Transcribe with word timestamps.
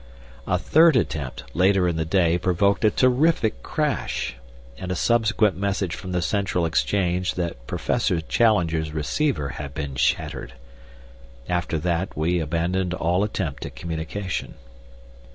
A 0.47 0.57
third 0.57 0.95
attempt, 0.95 1.43
later 1.53 1.87
in 1.87 1.95
the 1.95 2.05
day, 2.05 2.39
provoked 2.39 2.83
a 2.83 2.89
terrific 2.89 3.61
crash, 3.61 4.33
and 4.79 4.91
a 4.91 4.95
subsequent 4.95 5.55
message 5.57 5.93
from 5.93 6.11
the 6.11 6.23
Central 6.23 6.65
Exchange 6.65 7.35
that 7.35 7.67
Professor 7.67 8.19
Challenger's 8.19 8.93
receiver 8.93 9.49
had 9.49 9.75
been 9.75 9.93
shattered. 9.93 10.53
After 11.47 11.77
that 11.77 12.17
we 12.17 12.39
abandoned 12.39 12.95
all 12.95 13.23
attempt 13.23 13.63
at 13.67 13.75
communication. 13.75 14.55